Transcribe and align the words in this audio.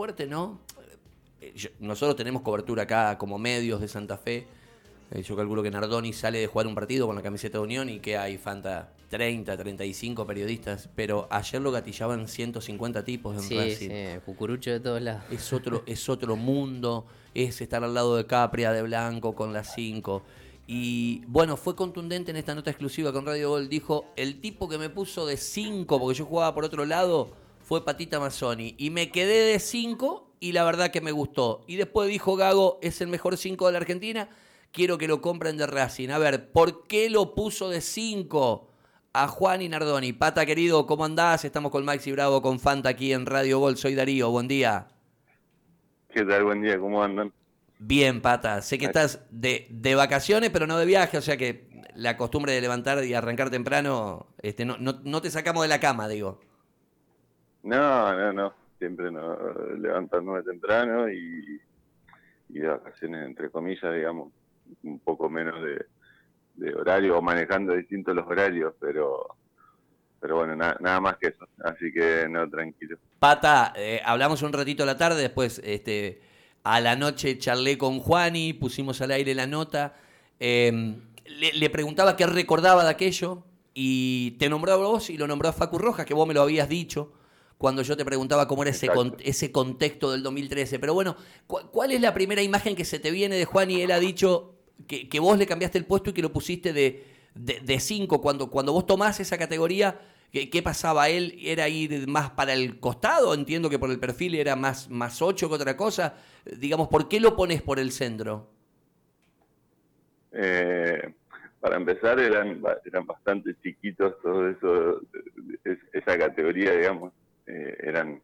fuerte, 0.00 0.26
¿no? 0.26 0.58
Eh, 1.42 1.52
nosotros 1.78 2.16
tenemos 2.16 2.40
cobertura 2.40 2.84
acá 2.84 3.18
como 3.18 3.38
medios 3.38 3.82
de 3.82 3.86
Santa 3.86 4.16
Fe. 4.16 4.46
Eh, 5.10 5.22
yo 5.22 5.36
calculo 5.36 5.62
que 5.62 5.70
Nardoni 5.70 6.14
sale 6.14 6.38
de 6.38 6.46
jugar 6.46 6.66
un 6.66 6.74
partido 6.74 7.06
con 7.06 7.16
la 7.16 7.20
camiseta 7.20 7.58
de 7.58 7.64
Unión 7.64 7.90
y 7.90 7.98
que 7.98 8.16
hay 8.16 8.38
Fanta 8.38 8.94
30, 9.10 9.54
35 9.58 10.26
periodistas, 10.26 10.88
pero 10.94 11.28
ayer 11.30 11.60
lo 11.60 11.70
gatillaban 11.70 12.28
150 12.28 13.04
tipos 13.04 13.36
en 13.36 13.42
sí, 13.42 13.76
Sí, 13.76 13.90
cucurucho 14.24 14.70
de 14.70 14.80
todos 14.80 15.02
lados. 15.02 15.22
Es 15.30 15.52
otro, 15.52 15.82
es 15.86 16.08
otro 16.08 16.34
mundo, 16.34 17.04
es 17.34 17.60
estar 17.60 17.84
al 17.84 17.92
lado 17.92 18.16
de 18.16 18.24
Capria, 18.24 18.72
de 18.72 18.80
Blanco, 18.80 19.34
con 19.34 19.52
las 19.52 19.74
5. 19.74 20.22
Y 20.66 21.26
bueno, 21.26 21.58
fue 21.58 21.76
contundente 21.76 22.30
en 22.30 22.38
esta 22.38 22.54
nota 22.54 22.70
exclusiva 22.70 23.12
con 23.12 23.26
Radio 23.26 23.50
Gol. 23.50 23.68
Dijo, 23.68 24.06
el 24.16 24.40
tipo 24.40 24.66
que 24.66 24.78
me 24.78 24.88
puso 24.88 25.26
de 25.26 25.36
5, 25.36 26.00
porque 26.00 26.18
yo 26.18 26.24
jugaba 26.24 26.54
por 26.54 26.64
otro 26.64 26.86
lado, 26.86 27.32
fue 27.70 27.84
Patita 27.84 28.18
Mazzoni. 28.18 28.74
Y 28.78 28.90
me 28.90 29.12
quedé 29.12 29.52
de 29.52 29.60
5 29.60 30.34
y 30.40 30.50
la 30.50 30.64
verdad 30.64 30.90
que 30.90 31.00
me 31.00 31.12
gustó. 31.12 31.62
Y 31.68 31.76
después 31.76 32.08
dijo 32.08 32.34
Gago, 32.34 32.80
es 32.82 33.00
el 33.00 33.06
mejor 33.06 33.36
5 33.36 33.64
de 33.64 33.72
la 33.72 33.78
Argentina, 33.78 34.28
quiero 34.72 34.98
que 34.98 35.06
lo 35.06 35.20
compren 35.20 35.56
de 35.56 35.68
Racing. 35.68 36.08
A 36.08 36.18
ver, 36.18 36.50
¿por 36.50 36.88
qué 36.88 37.08
lo 37.08 37.36
puso 37.36 37.70
de 37.70 37.80
5? 37.80 38.66
a 39.12 39.28
Juan 39.28 39.62
y 39.62 39.68
Nardoni. 39.68 40.12
Pata 40.12 40.46
querido, 40.46 40.84
¿cómo 40.86 41.04
andás? 41.04 41.44
Estamos 41.44 41.70
con 41.70 41.84
Maxi 41.84 42.10
Bravo, 42.10 42.42
con 42.42 42.58
Fanta 42.58 42.88
aquí 42.88 43.12
en 43.12 43.24
Radio 43.24 43.60
Gol. 43.60 43.76
Soy 43.76 43.94
Darío, 43.94 44.30
buen 44.30 44.48
día. 44.48 44.88
¿Qué 46.12 46.24
tal? 46.24 46.42
Buen 46.42 46.62
día, 46.62 46.76
¿cómo 46.76 47.02
andan? 47.02 47.32
Bien, 47.78 48.20
Pata. 48.20 48.62
Sé 48.62 48.78
que 48.78 48.86
estás 48.86 49.20
de, 49.30 49.68
de, 49.70 49.94
vacaciones, 49.94 50.50
pero 50.50 50.66
no 50.66 50.76
de 50.76 50.86
viaje, 50.86 51.18
o 51.18 51.22
sea 51.22 51.36
que 51.36 51.68
la 51.94 52.16
costumbre 52.16 52.52
de 52.52 52.60
levantar 52.60 53.04
y 53.04 53.14
arrancar 53.14 53.50
temprano, 53.50 54.26
este, 54.42 54.64
no, 54.64 54.76
no, 54.78 55.22
te 55.22 55.30
sacamos 55.30 55.62
de 55.62 55.68
la 55.68 55.78
cama, 55.78 56.08
digo. 56.08 56.40
No, 57.62 58.14
no, 58.14 58.32
no. 58.32 58.54
Siempre 58.78 59.10
nos 59.10 59.78
levantándome 59.78 60.42
temprano 60.42 61.08
y, 61.10 61.60
de 62.48 62.66
vacaciones, 62.66 63.26
entre 63.26 63.50
comillas, 63.50 63.94
digamos, 63.94 64.32
un 64.82 64.98
poco 65.00 65.28
menos 65.28 65.56
de, 65.62 66.74
horario 66.74 67.18
o 67.18 67.22
manejando 67.22 67.74
distintos 67.74 68.14
los 68.14 68.26
horarios, 68.26 68.74
pero 68.78 69.26
pero 70.20 70.36
bueno, 70.36 70.54
nada 70.54 71.00
más 71.00 71.16
que 71.16 71.28
eso. 71.28 71.48
Así 71.64 71.90
que 71.90 72.26
no, 72.28 72.48
tranquilo. 72.50 72.98
Pata, 73.18 73.72
eh, 73.74 74.02
hablamos 74.04 74.42
un 74.42 74.52
ratito 74.52 74.82
a 74.82 74.86
la 74.86 74.98
tarde, 74.98 75.22
después 75.22 75.62
este 75.64 76.20
a 76.62 76.80
la 76.80 76.94
noche 76.96 77.38
charlé 77.38 77.78
con 77.78 78.00
Juani, 78.00 78.52
pusimos 78.52 79.00
al 79.00 79.12
aire 79.12 79.34
la 79.34 79.46
nota. 79.46 79.96
Em, 80.38 81.00
le, 81.24 81.70
preguntaba 81.70 82.16
qué 82.16 82.26
recordaba 82.26 82.84
de 82.84 82.90
aquello 82.90 83.44
y 83.72 84.32
te 84.32 84.50
nombró 84.50 84.72
a 84.72 84.76
vos 84.76 85.08
y 85.08 85.16
lo 85.16 85.26
nombró 85.26 85.48
a 85.48 85.52
Facu 85.52 85.78
Rojas, 85.78 86.04
que 86.04 86.14
vos 86.14 86.28
me 86.28 86.34
lo 86.34 86.42
habías 86.42 86.68
dicho 86.68 87.12
cuando 87.60 87.82
yo 87.82 87.94
te 87.94 88.06
preguntaba 88.06 88.48
cómo 88.48 88.62
era 88.62 88.70
ese, 88.70 88.88
ese 89.22 89.52
contexto 89.52 90.10
del 90.10 90.22
2013. 90.22 90.78
Pero 90.78 90.94
bueno, 90.94 91.14
¿cuál 91.46 91.92
es 91.92 92.00
la 92.00 92.14
primera 92.14 92.40
imagen 92.40 92.74
que 92.74 92.86
se 92.86 92.98
te 92.98 93.10
viene 93.10 93.36
de 93.36 93.44
Juan 93.44 93.70
y 93.70 93.82
él 93.82 93.90
ha 93.90 94.00
dicho 94.00 94.54
que, 94.88 95.10
que 95.10 95.20
vos 95.20 95.36
le 95.36 95.46
cambiaste 95.46 95.76
el 95.76 95.84
puesto 95.84 96.08
y 96.08 96.12
que 96.14 96.22
lo 96.22 96.32
pusiste 96.32 96.72
de, 96.72 97.04
de, 97.34 97.80
cinco? 97.80 98.22
Cuando, 98.22 98.50
cuando 98.50 98.72
vos 98.72 98.86
tomás 98.86 99.20
esa 99.20 99.36
categoría, 99.36 100.00
¿Qué, 100.32 100.62
pasaba? 100.62 101.10
¿Él 101.10 101.36
era 101.42 101.68
ir 101.68 102.08
más 102.08 102.30
para 102.30 102.54
el 102.54 102.80
costado? 102.80 103.34
Entiendo 103.34 103.68
que 103.68 103.78
por 103.78 103.90
el 103.90 103.98
perfil 103.98 104.36
era 104.36 104.56
más, 104.56 104.88
más 104.88 105.20
8 105.20 105.46
que 105.48 105.54
otra 105.54 105.76
cosa. 105.76 106.14
Digamos, 106.56 106.88
¿por 106.88 107.08
qué 107.08 107.20
lo 107.20 107.36
pones 107.36 107.60
por 107.60 107.78
el 107.78 107.92
centro? 107.92 108.48
Eh, 110.32 111.12
para 111.60 111.76
empezar, 111.76 112.18
eran, 112.20 112.62
eran 112.86 113.04
bastante 113.04 113.54
chiquitos 113.62 114.14
todo 114.22 114.48
eso, 114.48 115.00
esa 115.92 116.16
categoría, 116.16 116.72
digamos. 116.72 117.12
Eh, 117.50 117.76
eran 117.82 118.20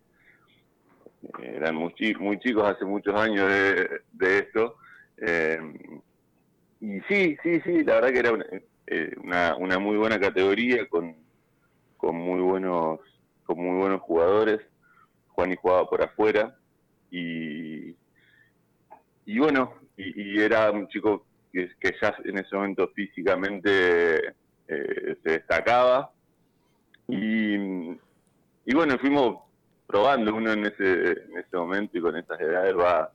eran 1.42 1.74
muy, 1.74 1.92
muy 2.20 2.38
chicos 2.38 2.64
hace 2.64 2.84
muchos 2.84 3.14
años 3.14 3.48
de, 3.48 4.38
esto. 4.38 4.76
Eh, 5.16 5.58
y 6.80 7.00
sí, 7.08 7.36
sí, 7.42 7.60
sí, 7.64 7.82
la 7.84 7.94
verdad 7.94 8.12
que 8.12 8.18
era 8.18 8.32
una, 9.22 9.56
una 9.56 9.78
muy 9.78 9.96
buena 9.96 10.20
categoría 10.20 10.86
con 10.88 11.16
con 11.96 12.14
muy 12.14 12.40
buenos 12.40 13.00
con 13.44 13.58
muy 13.58 13.78
buenos 13.78 14.00
jugadores. 14.02 14.60
Juan 15.28 15.52
y 15.52 15.56
jugaba 15.56 15.88
por 15.88 16.02
afuera 16.02 16.56
y, 17.10 17.94
y 19.26 19.38
bueno, 19.38 19.74
y, 19.96 20.40
era 20.40 20.70
un 20.70 20.88
chico 20.88 21.26
que, 21.52 21.70
que, 21.78 21.94
ya 22.00 22.16
en 22.24 22.38
ese 22.38 22.56
momento 22.56 22.88
físicamente 22.94 24.28
eh, 24.68 25.16
se 25.22 25.30
destacaba 25.30 26.10
y, 27.08 27.98
y 28.66 28.74
bueno, 28.74 28.98
fuimos 28.98 29.38
probando 29.86 30.34
uno 30.34 30.52
en 30.52 30.66
ese, 30.66 31.12
en 31.12 31.38
ese 31.38 31.56
momento 31.56 31.96
y 31.96 32.00
con 32.00 32.16
estas 32.16 32.40
edades 32.40 32.76
va 32.76 33.10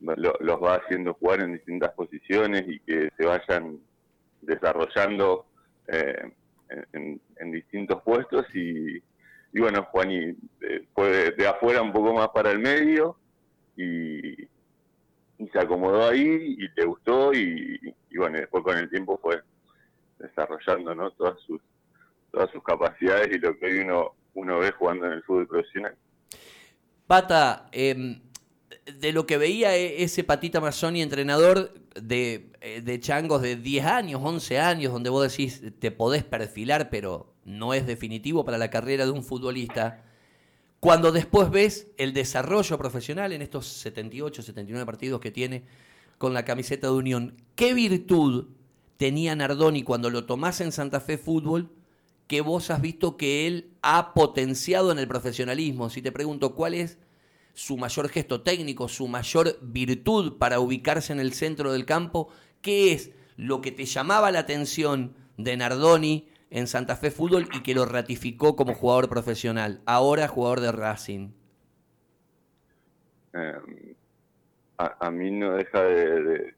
los 0.00 0.62
va 0.62 0.74
haciendo 0.74 1.14
jugar 1.14 1.40
en 1.40 1.54
distintas 1.54 1.92
posiciones 1.92 2.64
y 2.66 2.80
que 2.80 3.10
se 3.16 3.24
vayan 3.24 3.78
desarrollando 4.42 5.46
eh, 5.88 6.30
en, 6.92 7.20
distintos 7.52 8.02
puestos 8.02 8.44
y, 8.54 8.96
y 8.96 9.60
bueno, 9.60 9.84
Juani 9.84 10.36
eh, 10.60 10.86
fue 10.92 11.30
de, 11.30 11.46
afuera 11.46 11.80
un 11.80 11.92
poco 11.92 12.12
más 12.12 12.28
para 12.30 12.50
el 12.50 12.58
medio 12.58 13.16
y, 13.76 14.48
se 15.52 15.58
acomodó 15.58 16.08
ahí 16.08 16.56
y 16.58 16.68
le 16.74 16.84
gustó 16.86 17.32
y, 17.32 17.94
bueno, 18.16 18.38
después 18.38 18.64
con 18.64 18.78
el 18.78 18.88
tiempo 18.88 19.18
fue 19.22 19.42
desarrollando 20.18 20.94
¿no? 20.94 21.10
todas 21.12 21.38
sus 21.40 21.60
todas 22.30 22.50
sus 22.50 22.62
capacidades 22.64 23.28
y 23.30 23.38
lo 23.38 23.56
que 23.58 23.66
hoy 23.66 23.78
uno, 23.80 24.14
uno 24.34 24.58
ve 24.58 24.72
jugando 24.72 25.06
en 25.06 25.12
el 25.12 25.22
fútbol 25.22 25.46
profesional. 25.46 25.96
Pata, 27.06 27.68
eh, 27.72 28.20
de 28.86 29.12
lo 29.12 29.26
que 29.26 29.38
veía 29.38 29.76
e, 29.76 30.02
ese 30.02 30.24
Patita 30.24 30.60
Mazzoni, 30.60 31.02
entrenador 31.02 31.72
de, 32.00 32.50
eh, 32.60 32.80
de, 32.82 33.00
changos 33.00 33.42
de 33.42 33.56
10 33.56 33.84
años, 33.86 34.20
11 34.22 34.58
años, 34.58 34.92
donde 34.92 35.10
vos 35.10 35.30
decís 35.30 35.62
te 35.78 35.90
podés 35.90 36.24
perfilar, 36.24 36.90
pero 36.90 37.34
no 37.44 37.74
es 37.74 37.86
definitivo 37.86 38.44
para 38.44 38.58
la 38.58 38.70
carrera 38.70 39.04
de 39.04 39.10
un 39.10 39.22
futbolista, 39.22 40.02
cuando 40.80 41.12
después 41.12 41.50
ves 41.50 41.88
el 41.96 42.12
desarrollo 42.12 42.76
profesional 42.76 43.32
en 43.32 43.42
estos 43.42 43.66
78, 43.66 44.42
79 44.42 44.84
partidos 44.84 45.20
que 45.20 45.30
tiene 45.30 45.64
con 46.18 46.34
la 46.34 46.44
camiseta 46.44 46.88
de 46.88 46.92
Unión, 46.92 47.36
¿qué 47.54 47.74
virtud 47.74 48.48
tenía 48.96 49.34
Nardoni 49.34 49.82
cuando 49.82 50.10
lo 50.10 50.26
tomás 50.26 50.60
en 50.60 50.72
Santa 50.72 51.00
Fe 51.00 51.18
Fútbol 51.18 51.70
que 52.26 52.40
vos 52.40 52.70
has 52.70 52.80
visto 52.80 53.16
que 53.16 53.46
él 53.46 53.70
ha 53.82 54.14
potenciado 54.14 54.92
en 54.92 54.98
el 54.98 55.08
profesionalismo? 55.08 55.90
Si 55.90 56.02
te 56.02 56.12
pregunto, 56.12 56.54
¿cuál 56.54 56.74
es 56.74 56.98
su 57.52 57.76
mayor 57.76 58.08
gesto 58.08 58.42
técnico, 58.42 58.88
su 58.88 59.08
mayor 59.08 59.58
virtud 59.62 60.38
para 60.38 60.60
ubicarse 60.60 61.12
en 61.12 61.20
el 61.20 61.32
centro 61.32 61.72
del 61.72 61.84
campo? 61.84 62.28
¿Qué 62.62 62.92
es 62.92 63.12
lo 63.36 63.60
que 63.60 63.72
te 63.72 63.84
llamaba 63.84 64.30
la 64.30 64.40
atención 64.40 65.14
de 65.36 65.56
Nardoni 65.56 66.28
en 66.50 66.66
Santa 66.66 66.96
Fe 66.96 67.10
Fútbol 67.10 67.48
y 67.52 67.62
que 67.62 67.74
lo 67.74 67.84
ratificó 67.84 68.56
como 68.56 68.74
jugador 68.74 69.08
profesional, 69.08 69.82
ahora 69.86 70.28
jugador 70.28 70.60
de 70.60 70.72
Racing? 70.72 71.30
Em, 73.32 73.94
a, 74.78 75.10
mí 75.10 75.30
no 75.30 75.54
deja 75.56 75.82
de, 75.82 76.54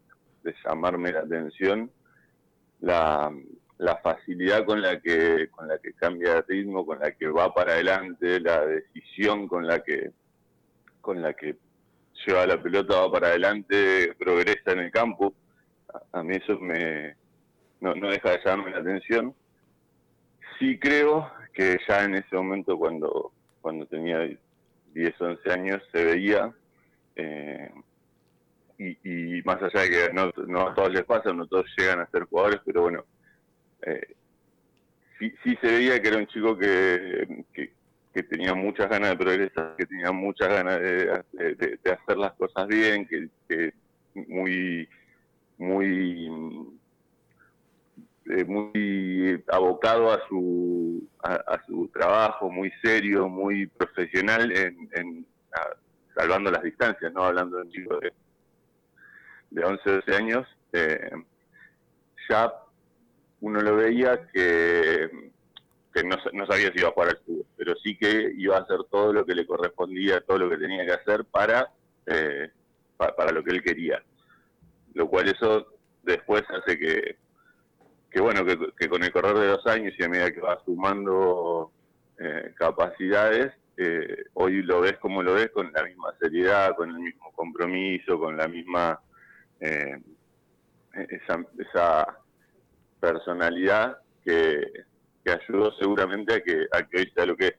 llamarme 0.65 1.13
la 1.13 1.21
atención 1.21 1.91
la, 2.81 3.33
la, 3.79 3.97
facilidad 3.99 4.65
con 4.65 4.81
la 4.83 5.01
que 5.01 5.49
con 5.51 5.69
la 5.69 5.79
que 5.79 5.93
cambia 5.95 6.35
de 6.35 6.43
ritmo, 6.43 6.85
con 6.87 6.99
la 6.99 7.13
que 7.13 7.29
va 7.29 7.53
para 7.53 7.73
adelante, 7.73 8.41
la 8.41 8.65
decisión 8.65 9.49
con 9.49 9.67
la 9.67 9.81
que 9.81 10.11
con 11.01 11.23
la 11.23 11.35
que 11.35 11.57
lleva 12.27 12.47
la 12.47 12.61
pelota, 12.61 13.01
va 13.01 13.13
para 13.13 13.29
adelante, 13.29 14.15
progresa 14.19 14.73
en 14.73 14.81
el 14.81 14.91
campo. 14.91 15.35
A, 16.13 16.23
mí 16.23 16.37
eso 16.37 16.59
me 16.59 17.15
no, 17.81 17.95
deja 17.95 18.31
de 18.31 18.41
llamarme 18.45 18.73
la 18.73 18.79
atención. 18.79 19.35
Sí 20.59 20.79
creo 20.79 21.31
que 21.53 21.79
ya 21.89 22.05
en 22.05 22.17
ese 22.17 22.35
momento, 22.35 22.79
cuando, 22.79 23.33
cuando 23.61 23.87
tenía 23.87 24.19
10, 24.95 25.21
11 25.21 25.53
años, 25.53 25.83
se 25.93 26.05
veía, 26.05 26.53
eh, 27.15 27.71
y, 28.79 29.43
más 29.45 29.63
allá 29.63 29.83
de 29.83 29.91
que 29.91 30.13
no, 30.13 30.31
no, 30.47 30.69
a 30.69 30.75
todos 30.75 30.93
les 30.93 31.05
pasa, 31.05 31.33
no 31.33 31.47
todos 31.47 31.67
llegan 31.77 32.01
a 32.01 32.11
ser 32.11 32.25
jugadores, 32.25 32.61
pero 32.65 32.83
bueno, 32.83 33.05
eh, 33.87 34.17
sí, 35.19 35.33
sí 35.43 35.57
se 35.61 35.67
veía 35.69 36.03
que 36.03 36.09
era 36.09 36.19
un 36.19 36.27
chico 36.27 36.59
que, 36.59 37.45
tenía 38.31 38.55
muchas 38.55 38.89
ganas 38.89 39.11
de 39.11 39.17
progresar, 39.17 39.77
que 39.77 39.87
tenía 39.87 40.11
muchas 40.11 40.49
ganas 40.49 40.81
de, 40.81 41.23
hacer 41.85 42.17
las 42.17 42.33
cosas 42.33 42.67
bien, 42.67 43.07
que, 43.07 43.73
muy, 44.15 44.89
muy, 45.59 46.27
eh, 48.31 48.45
muy 48.45 49.45
abocado 49.49 50.11
a 50.13 50.27
su, 50.29 51.07
a, 51.23 51.61
su 51.67 51.89
trabajo, 51.89 52.51
muy 52.51 52.73
serio, 52.83 53.29
muy 53.29 53.67
profesional, 53.67 54.51
en, 54.51 55.27
salvando 56.15 56.51
las 56.51 56.63
distancias, 56.63 57.13
no 57.13 57.25
hablando 57.25 57.59
de 57.59 57.63
un 57.65 57.71
chico 57.71 58.01
de, 58.01 58.13
de 59.51 59.65
11, 59.65 59.91
12 59.91 60.17
años, 60.17 60.49
eh, 60.73 61.11
ya 62.31 62.51
uno 63.41 63.61
lo 63.61 63.77
veía 63.77 64.27
que 64.33 65.11
que 65.97 66.05
no, 66.05 66.47
sabía 66.47 66.71
si 66.73 66.81
iba 66.81 66.89
a 66.89 66.93
jugar 66.93 67.09
al 67.09 67.19
fútbol, 67.25 67.47
pero 67.57 67.75
sí 67.77 67.97
que 67.97 68.31
iba 68.37 68.59
a 68.59 68.61
hacer 68.61 68.85
todo 68.91 69.15
lo 69.15 69.25
que 69.25 69.35
le 69.35 69.47
correspondía, 69.47 70.21
todo 70.21 70.39
lo 70.41 70.51
que 70.51 70.59
tenía 70.59 70.85
que 70.85 70.93
hacer 70.93 71.25
para, 71.25 71.71
eh, 72.05 72.51
para 72.99 73.33
lo 73.33 73.43
que 73.43 73.53
él 73.53 73.63
quería. 73.63 74.03
Lo 74.93 75.09
cual 75.09 75.29
eso 75.29 75.73
después 76.03 76.43
hace 76.51 76.79
que, 76.79 77.17
que 78.11 78.21
bueno, 78.21 78.45
que, 78.45 78.89
con 78.91 79.03
el 79.05 79.11
correr 79.11 79.39
de 79.39 79.47
los 79.47 79.67
años 79.67 79.95
y 79.99 80.05
a 80.05 80.09
medida 80.09 80.31
que 80.31 80.41
va 80.41 80.63
sumando 80.67 81.73
eh, 82.19 82.53
capacidades, 82.57 83.55
eh, 83.79 84.25
hoy 84.35 84.63
lo 84.63 84.83
ves 84.83 84.99
como 84.99 85.23
lo 85.23 85.33
ves, 85.33 85.51
con 85.51 85.73
la 85.73 85.83
misma 85.83 86.15
seriedad, 86.21 86.77
con 86.77 86.91
el 86.91 86.99
mismo 86.99 87.33
compromiso, 87.33 88.19
con 88.19 88.37
la 88.37 88.49
misma 88.49 89.01
eh, 89.61 89.99
esa, 90.93 91.43
esa 91.59 92.19
personalidad 93.13 93.99
que, 94.25 94.61
que, 95.25 95.31
ayudó 95.31 95.73
seguramente 95.79 96.35
a 96.35 96.41
que, 96.43 96.67
a 96.73 96.87
sea 97.15 97.27
lo 97.27 97.37
que 97.37 97.49
es. 97.49 97.55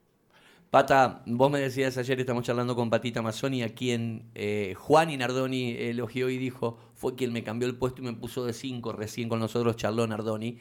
Pata, 0.70 1.22
vos 1.24 1.50
me 1.50 1.60
decías 1.60 1.96
ayer, 1.96 2.20
estamos 2.20 2.44
charlando 2.44 2.76
con 2.76 2.90
Patita 2.90 3.22
Mazzoni, 3.22 3.62
a 3.62 3.74
quien 3.74 4.30
eh, 4.34 4.74
Juan 4.76 5.16
Nardoni 5.16 5.70
elogió 5.78 6.28
y 6.28 6.36
dijo, 6.36 6.78
fue 6.94 7.14
quien 7.14 7.32
me 7.32 7.42
cambió 7.42 7.66
el 7.66 7.76
puesto 7.76 8.02
y 8.02 8.04
me 8.04 8.12
puso 8.12 8.44
de 8.44 8.52
cinco, 8.52 8.92
recién 8.92 9.30
con 9.30 9.40
nosotros 9.40 9.76
charló 9.76 10.06
Nardoni. 10.06 10.58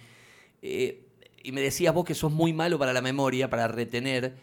Eh, 0.62 1.04
y 1.44 1.52
me 1.52 1.62
decías 1.62 1.94
vos 1.94 2.06
que 2.06 2.16
sos 2.16 2.32
muy 2.32 2.54
malo 2.54 2.80
para 2.80 2.94
la 2.94 3.02
memoria, 3.02 3.50
para 3.50 3.68
retener. 3.68 4.36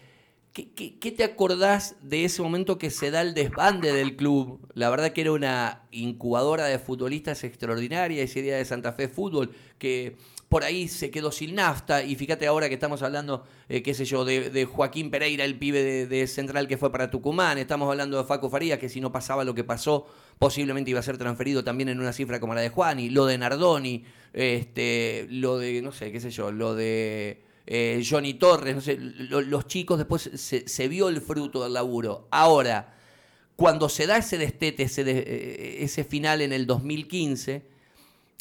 ¿Qué, 0.55 1.11
te 1.11 1.25
acordás 1.25 1.97
de 2.01 2.25
ese 2.25 2.41
momento 2.41 2.79
que 2.79 2.91
se 2.91 3.11
da 3.11 3.23
el 3.23 3.35
desbande 3.35 3.93
del 3.93 4.15
club? 4.15 4.61
La 4.75 4.89
verdad 4.89 5.13
que 5.13 5.23
era 5.23 5.33
una 5.33 5.83
incubadora 5.91 6.67
de 6.67 6.79
futbolistas 6.79 7.43
extraordinaria 7.43 8.23
ese 8.23 8.41
día 8.41 8.57
de 8.57 8.65
Santa 8.65 8.93
Fe 8.93 9.09
Fútbol, 9.09 9.51
que 9.79 10.17
por 10.49 10.65
ahí 10.65 10.89
se 10.89 11.11
quedó 11.11 11.33
sin 11.33 11.55
nafta. 11.57 12.03
Y 12.03 12.15
fíjate 12.17 12.47
ahora 12.47 12.69
que 12.69 12.75
estamos 12.75 13.03
hablando, 13.03 13.45
eh, 13.69 13.83
qué 13.83 13.95
sé 13.95 14.05
yo, 14.05 14.25
de, 14.25 14.65
Joaquín 14.65 15.11
Pereira, 15.11 15.45
el 15.45 15.59
pibe 15.59 16.07
de, 16.07 16.27
Central 16.27 16.69
que 16.69 16.77
fue 16.77 16.93
para 16.93 17.11
Tucumán. 17.11 17.59
Estamos 17.59 17.91
hablando 17.91 18.19
de 18.19 18.25
Faco 18.25 18.51
Farías, 18.51 18.79
que 18.79 18.89
si 18.89 19.01
no 19.01 19.13
pasaba 19.13 19.45
lo 19.45 19.55
que 19.55 19.65
pasó, 19.65 20.07
posiblemente 20.39 20.91
iba 20.91 21.01
a 21.01 21.03
ser 21.03 21.19
transferido 21.19 21.65
también 21.65 21.89
en 21.89 22.01
una 22.01 22.13
cifra 22.13 22.41
como 22.41 22.55
la 22.55 22.61
de 22.61 22.69
Juani. 22.69 23.11
Lo 23.11 23.27
de 23.27 23.39
Nardoni, 23.39 24.05
este, 24.33 25.27
lo 25.31 25.59
de, 25.59 25.83
no 25.83 25.93
sé, 25.93 26.13
qué 26.13 26.21
sé 26.21 26.31
yo, 26.31 26.53
lo 26.53 26.75
de 26.75 27.43
eh, 27.67 28.05
Johnny 28.09 28.35
Torres, 28.35 28.75
no 28.75 28.81
sé, 28.81 28.99
los 28.99 29.67
chicos 29.67 29.99
después 29.99 30.31
se, 30.35 30.89
vio 30.89 31.09
el 31.09 31.21
fruto 31.21 31.63
del 31.63 31.73
laburo. 31.73 32.29
Ahora, 32.31 32.95
cuando 33.57 33.89
se 33.89 34.07
da 34.07 34.19
ese 34.19 34.37
destete, 34.37 34.83
ese, 34.85 35.03
eh, 35.07 35.83
ese 35.83 36.05
final 36.05 36.43
en 36.43 36.53
el 36.53 36.67
2015, 36.67 37.55
e, 37.55 37.74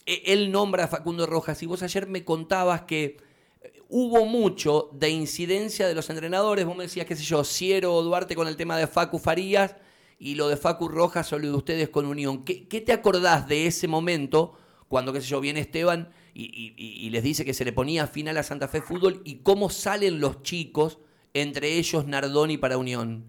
él 0.05 0.51
nombra 0.51 0.85
a 0.85 0.87
Facundo 0.87 1.25
Rojas 1.25 1.61
y 1.63 1.65
vos 1.65 1.83
ayer 1.83 2.07
me 2.07 2.25
contabas 2.25 2.83
que 2.83 3.17
eh, 3.61 3.81
hubo 3.89 4.25
mucho 4.25 4.89
de 4.93 5.09
incidencia 5.09 5.87
de 5.87 5.95
los 5.95 6.09
entrenadores, 6.09 6.65
vos 6.65 6.75
me 6.75 6.83
decías, 6.83 7.05
qué 7.05 7.15
sé 7.15 7.23
yo, 7.23 7.43
Ciero 7.43 8.01
Duarte 8.01 8.35
con 8.35 8.47
el 8.47 8.57
tema 8.57 8.77
de 8.77 8.87
Facu 8.87 9.19
Farías 9.19 9.75
y 10.19 10.35
lo 10.35 10.47
de 10.47 10.57
Facu 10.57 10.87
Rojas 10.87 11.31
o 11.33 11.39
lo 11.39 11.47
de 11.47 11.53
ustedes 11.53 11.89
con 11.89 12.05
Unión. 12.05 12.43
¿Qué, 12.43 12.81
te 12.81 12.93
acordás 12.93 13.47
de 13.47 13.67
ese 13.67 13.87
momento 13.87 14.57
cuando, 14.87 15.13
qué 15.13 15.21
sé 15.21 15.27
yo, 15.27 15.41
viene 15.41 15.59
Esteban? 15.59 16.13
y, 16.35 17.09
les 17.11 17.21
dice 17.21 17.45
que 17.45 17.53
se 17.53 17.63
le 17.63 17.73
ponía 17.73 18.07
final 18.07 18.37
a 18.37 18.43
Santa 18.43 18.67
Fe 18.67 18.81
Fútbol 18.81 19.21
y 19.23 19.43
cómo 19.43 19.69
salen 19.69 20.19
los 20.19 20.41
chicos, 20.41 20.99
entre 21.33 21.77
ellos 21.77 22.07
Nardoni 22.07 22.57
para 22.57 22.77
Unión. 22.77 23.23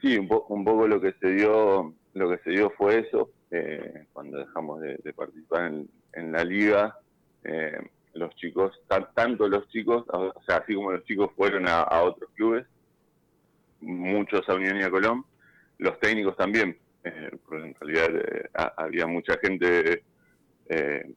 Sí, 0.00 0.18
un, 0.18 0.28
poco 0.28 0.86
lo 0.86 1.00
que 1.00 1.14
se 1.18 1.32
dio, 1.32 1.94
lo 2.12 2.28
que 2.28 2.38
se 2.44 2.50
dio 2.50 2.70
fue 2.76 3.00
eso, 3.00 3.30
eh, 3.56 4.06
cuando 4.12 4.38
dejamos 4.38 4.80
de, 4.80 5.12
participar 5.14 5.72
en, 6.12 6.32
la 6.32 6.42
liga, 6.42 6.98
eh, 7.44 7.78
los 8.14 8.34
chicos, 8.34 8.72
tanto 9.14 9.46
los 9.46 9.68
chicos, 9.68 10.04
o 10.08 10.42
sea, 10.44 10.56
así 10.56 10.74
como 10.74 10.90
los 10.90 11.04
chicos 11.04 11.30
fueron 11.36 11.68
a, 11.68 12.02
otros 12.02 12.30
clubes, 12.34 12.66
muchos 13.80 14.48
a 14.48 14.54
Unión 14.54 14.78
y 14.78 14.82
a 14.82 14.90
Colón, 14.90 15.24
los 15.78 16.00
técnicos 16.00 16.36
también, 16.36 16.76
eh, 17.04 17.30
porque 17.46 17.66
en 17.66 17.74
realidad 17.74 18.72
había 18.76 19.06
mucha 19.06 19.38
gente 19.38 20.02
eh, 20.68 21.14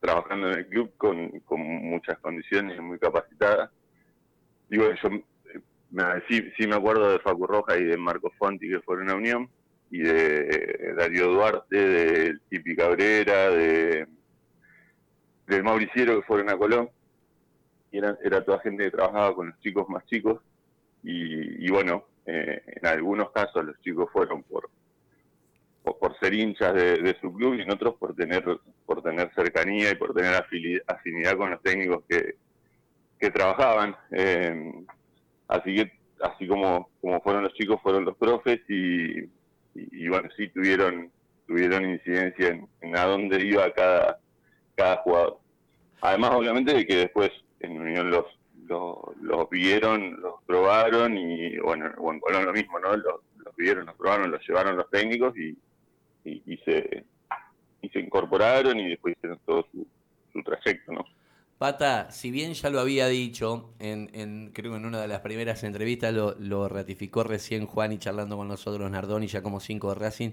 trabajando 0.00 0.52
en 0.52 0.58
el 0.60 0.68
club 0.68 0.92
con, 0.96 1.42
muchas 1.48 2.18
condiciones, 2.20 2.80
muy 2.80 3.00
capacitada. 3.00 3.72
Y 4.70 4.78
bueno, 4.78 4.94
yo 5.02 5.10
me, 5.90 6.04
sí, 6.28 6.52
sí 6.56 6.68
me 6.68 6.76
acuerdo 6.76 7.10
de 7.10 7.18
Facu 7.18 7.48
Roja 7.48 7.76
y 7.76 7.82
de 7.82 7.96
Marco 7.96 8.30
Fonti 8.38 8.68
que 8.68 8.80
fueron 8.80 9.10
a 9.10 9.16
Unión, 9.16 9.50
y 9.90 9.98
de 9.98 10.94
Darío 10.96 11.32
Duarte, 11.32 11.76
de 11.76 12.38
Tipi 12.48 12.76
Cabrera, 12.76 13.50
de 13.50 14.06
del 15.48 15.64
Mauriciero 15.64 16.20
que 16.20 16.26
fueron 16.26 16.50
a 16.50 16.56
Colón. 16.56 16.90
Y 17.90 17.98
era, 17.98 18.44
toda 18.44 18.60
gente 18.60 18.84
que 18.84 18.90
trabajaba 18.90 19.34
con 19.34 19.48
los 19.48 19.58
chicos 19.60 19.88
más 19.88 20.04
chicos. 20.06 20.40
Y, 21.02 21.70
bueno, 21.70 22.04
eh, 22.26 22.60
en 22.66 22.86
algunos 22.86 23.30
casos 23.30 23.64
los 23.64 23.80
chicos 23.80 24.10
fueron 24.12 24.42
por, 24.42 24.68
por 25.82 26.18
ser 26.18 26.34
hinchas 26.34 26.74
de, 26.74 27.16
su 27.20 27.32
club 27.32 27.54
y 27.54 27.62
en 27.62 27.70
otros 27.70 27.94
por 27.94 28.14
tener 28.14 28.44
por 28.84 29.02
tener 29.02 29.32
cercanía 29.34 29.92
y 29.92 29.94
por 29.94 30.12
tener 30.12 30.34
afinidad 30.34 31.36
con 31.36 31.50
los 31.50 31.62
técnicos 31.62 32.04
que, 32.06 32.34
que 33.18 33.30
trabajaban. 33.30 33.96
Eh, 34.10 34.84
así 35.46 35.76
que 35.76 35.92
así 36.20 36.46
como, 36.46 36.90
como 37.00 37.20
fueron 37.22 37.44
los 37.44 37.54
chicos, 37.54 37.80
fueron 37.82 38.04
los 38.04 38.16
profes 38.16 38.60
y, 39.78 40.04
y, 40.04 40.08
bueno, 40.08 40.28
sí 40.36 40.48
tuvieron 40.48 41.10
tuvieron 41.48 41.90
incidencia 41.90 42.60
en, 42.82 42.96
a 42.96 43.04
dónde 43.06 43.44
iba 43.44 43.72
cada, 43.72 44.20
cada 44.76 44.96
jugador. 44.98 45.38
Además, 46.02 46.32
obviamente, 46.34 46.74
de 46.74 46.86
que 46.86 46.96
después 46.96 47.32
en 47.60 47.80
Unión 47.80 48.10
los, 48.10 48.26
los, 49.20 49.50
vieron, 49.50 50.20
los 50.20 50.34
probaron 50.46 51.16
y 51.16 51.58
bueno, 51.58 51.86
en 51.86 52.20
Colón 52.20 52.44
lo 52.44 52.52
mismo, 52.52 52.78
¿no? 52.78 52.94
Los, 52.96 53.20
los 53.38 53.56
vieron, 53.56 53.86
los 53.86 53.96
probaron, 53.96 54.30
los 54.30 54.46
llevaron 54.46 54.76
los 54.76 54.88
técnicos 54.90 55.34
y, 55.36 55.56
y, 56.24 56.56
se, 56.58 57.04
y 57.80 57.88
se 57.88 57.98
incorporaron 57.98 58.78
y 58.78 58.90
después 58.90 59.16
hicieron 59.16 59.40
todo 59.46 59.66
su, 59.72 59.86
trayecto, 60.44 60.92
¿no? 60.92 61.04
Pata, 61.58 62.10
si 62.12 62.30
bien 62.30 62.54
ya 62.54 62.70
lo 62.70 62.78
había 62.78 63.08
dicho, 63.08 63.70
en, 63.80 64.10
en, 64.14 64.52
creo 64.54 64.72
que 64.72 64.78
en 64.78 64.86
una 64.86 65.00
de 65.00 65.08
las 65.08 65.20
primeras 65.20 65.64
entrevistas 65.64 66.14
lo, 66.14 66.68
ratificó 66.68 67.24
recién 67.24 67.66
Juan 67.66 67.92
y 67.92 67.98
charlando 67.98 68.36
con 68.36 68.46
nosotros 68.46 68.88
Nardoni, 68.90 69.26
ya 69.26 69.42
como 69.42 69.58
cinco 69.58 69.88
de 69.88 69.96
Racing, 69.96 70.30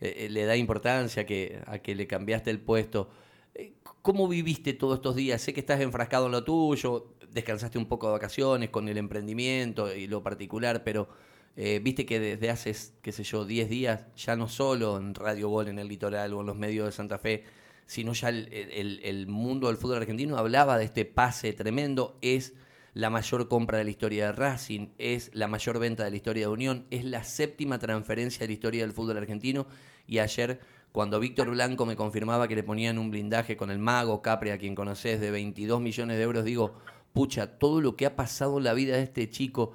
eh, 0.00 0.14
eh, 0.18 0.28
le 0.28 0.44
da 0.44 0.54
importancia 0.54 1.24
que, 1.24 1.60
a 1.66 1.78
que 1.78 1.94
le 1.94 2.06
cambiaste 2.06 2.50
el 2.50 2.60
puesto. 2.60 3.08
Eh, 3.54 3.72
¿Cómo 4.02 4.28
viviste 4.28 4.74
todos 4.74 4.96
estos 4.96 5.16
días? 5.16 5.40
Sé 5.40 5.54
que 5.54 5.60
estás 5.60 5.80
enfrascado 5.80 6.26
en 6.26 6.32
lo 6.32 6.44
tuyo, 6.44 7.14
descansaste 7.30 7.78
un 7.78 7.86
poco 7.86 8.08
de 8.08 8.12
vacaciones 8.12 8.70
con 8.70 8.88
el 8.88 8.98
emprendimiento 8.98 9.94
y 9.94 10.06
lo 10.06 10.22
particular, 10.22 10.84
pero 10.84 11.08
eh, 11.56 11.80
viste 11.82 12.04
que 12.04 12.20
desde 12.20 12.50
hace, 12.50 12.74
qué 13.00 13.12
sé 13.12 13.24
yo, 13.24 13.46
10 13.46 13.70
días, 13.70 14.04
ya 14.14 14.36
no 14.36 14.46
solo 14.46 14.98
en 14.98 15.14
Radio 15.14 15.48
Gol, 15.48 15.68
en 15.68 15.78
el 15.78 15.88
litoral 15.88 16.34
o 16.34 16.40
en 16.40 16.46
los 16.46 16.56
medios 16.56 16.86
de 16.86 16.92
Santa 16.92 17.18
Fe, 17.18 17.44
sino 17.86 18.12
ya 18.12 18.28
el, 18.28 19.26
mundo 19.28 19.68
del 19.68 19.76
fútbol 19.76 19.98
argentino 19.98 20.36
hablaba 20.36 20.76
de 20.76 20.84
este 20.84 21.04
pase 21.04 21.52
tremendo. 21.52 22.18
Es 22.20 22.54
la 22.94 23.10
mayor 23.10 23.48
compra 23.48 23.78
de 23.78 23.84
la 23.84 23.90
historia 23.90 24.26
de 24.26 24.32
Racing, 24.32 24.88
es 24.98 25.30
la 25.34 25.48
mayor 25.48 25.78
venta 25.78 26.04
de 26.04 26.10
la 26.10 26.16
historia 26.16 26.46
de 26.46 26.52
Unión, 26.52 26.86
es 26.90 27.04
la 27.04 27.24
séptima 27.24 27.78
transferencia 27.78 28.40
de 28.40 28.48
la 28.48 28.52
historia 28.54 28.82
del 28.82 28.92
fútbol 28.92 29.18
argentino. 29.18 29.66
Y 30.06 30.18
ayer, 30.18 30.60
cuando 30.92 31.20
Víctor 31.20 31.50
Blanco 31.50 31.86
me 31.86 31.94
confirmaba 31.94 32.48
que 32.48 32.56
le 32.56 32.62
ponían 32.62 32.98
un 32.98 33.10
blindaje 33.10 33.56
con 33.56 33.70
el 33.70 33.78
mago 33.78 34.22
Capri, 34.22 34.50
a 34.50 34.58
quien 34.58 34.74
conoces, 34.74 35.20
de 35.20 35.30
22 35.30 35.80
millones 35.80 36.16
de 36.16 36.22
euros, 36.22 36.44
digo, 36.44 36.74
pucha, 37.12 37.58
todo 37.58 37.80
lo 37.80 37.96
que 37.96 38.06
ha 38.06 38.16
pasado 38.16 38.58
en 38.58 38.64
la 38.64 38.74
vida 38.74 38.96
de 38.96 39.02
este 39.02 39.30
chico 39.30 39.72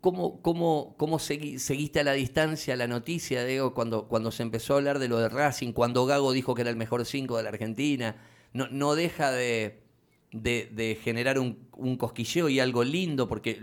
¿Cómo, 0.00 0.40
cómo, 0.42 0.94
cómo 0.96 1.18
seguiste 1.18 2.00
a 2.00 2.04
la 2.04 2.12
distancia 2.12 2.76
la 2.76 2.86
noticia, 2.86 3.44
Diego, 3.44 3.74
cuando, 3.74 4.08
cuando 4.08 4.30
se 4.30 4.42
empezó 4.42 4.74
a 4.74 4.76
hablar 4.78 4.98
de 4.98 5.08
lo 5.08 5.18
de 5.18 5.28
Racing, 5.28 5.72
cuando 5.72 6.06
Gago 6.06 6.32
dijo 6.32 6.54
que 6.54 6.62
era 6.62 6.70
el 6.70 6.76
mejor 6.76 7.04
cinco 7.04 7.36
de 7.36 7.42
la 7.42 7.48
Argentina? 7.50 8.16
No, 8.52 8.68
no 8.70 8.94
deja 8.94 9.30
de, 9.32 9.80
de, 10.32 10.98
generar 11.02 11.38
un, 11.38 11.96
cosquilleo 11.96 12.48
y 12.48 12.60
algo 12.60 12.84
lindo, 12.84 13.28
porque 13.28 13.58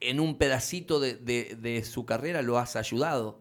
en 0.00 0.20
un 0.20 0.38
pedacito 0.38 1.00
de, 1.00 1.82
su 1.84 2.04
carrera 2.04 2.42
lo 2.42 2.58
has 2.58 2.76
ayudado. 2.76 3.40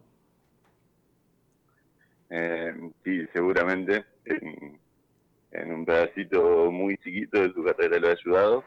Eh, 2.30 2.74
sí, 3.04 3.26
seguramente. 3.34 4.06
En, 4.26 5.72
un 5.72 5.86
pedacito 5.86 6.72
muy 6.72 6.98
chiquito 6.98 7.40
de 7.40 7.54
su 7.54 7.64
carrera 7.64 8.00
lo 8.00 8.08
ha 8.08 8.12
ayudado. 8.12 8.64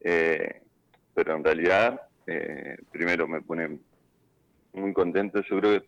Eh, 0.00 0.62
pero 1.14 1.36
en 1.36 1.44
realidad 1.44 2.00
eh, 2.26 2.76
primero 2.90 3.28
me 3.28 3.42
pone 3.42 3.78
muy 4.72 4.92
contento. 4.92 5.40
Yo 5.42 5.60
creo 5.60 5.80
que 5.80 5.86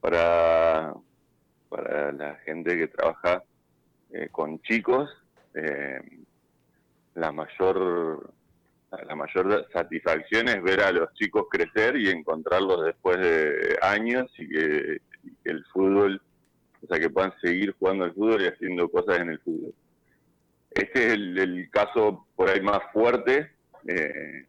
para, 0.00 0.94
para 1.68 2.12
la 2.12 2.34
gente 2.36 2.76
que 2.76 2.88
trabaja 2.88 3.42
eh, 4.10 4.28
con 4.30 4.60
chicos, 4.62 5.10
eh, 5.54 6.00
la 7.14 7.32
mayor 7.32 8.32
la 9.04 9.16
mayor 9.16 9.66
satisfacción 9.72 10.48
es 10.48 10.62
ver 10.62 10.80
a 10.80 10.92
los 10.92 11.12
chicos 11.14 11.46
crecer 11.50 11.96
y 11.96 12.08
encontrarlos 12.08 12.84
después 12.84 13.18
de 13.18 13.76
años 13.82 14.30
y 14.38 14.48
que, 14.48 15.00
el 15.44 15.64
fútbol, 15.72 16.22
o 16.82 16.86
sea, 16.86 17.00
que 17.00 17.10
puedan 17.10 17.34
seguir 17.40 17.74
jugando 17.78 18.04
al 18.04 18.14
fútbol 18.14 18.42
y 18.42 18.46
haciendo 18.46 18.88
cosas 18.88 19.18
en 19.18 19.30
el 19.30 19.40
fútbol. 19.40 19.74
este 20.70 21.06
es 21.06 21.12
el, 21.12 21.68
caso 21.70 22.26
por 22.36 22.48
ahí 22.48 22.60
más 22.60 22.80
fuerte, 22.92 23.50
eh, 23.88 24.46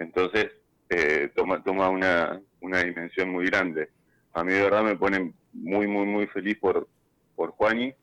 entonces 0.00 0.50
eh, 0.88 1.30
toma, 1.36 1.62
toma 1.62 1.88
una, 1.88 2.40
una 2.60 2.82
dimensión 2.82 3.30
muy 3.30 3.46
grande. 3.46 3.90
A 4.32 4.42
mí 4.42 4.52
de 4.52 4.62
verdad 4.62 4.82
me 4.82 4.96
pone 4.96 5.32
muy, 5.52 5.86
muy, 5.86 6.06
muy 6.06 6.26
feliz 6.26 6.58
por, 6.58 6.88
por 7.36 7.50
Juani, 7.52 7.94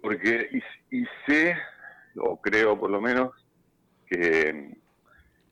porque 0.00 0.48
y, 0.90 1.04
sé, 1.26 1.54
o 2.16 2.40
creo 2.40 2.78
por 2.80 2.90
lo 2.90 3.00
menos, 3.00 3.32
que, 4.06 4.74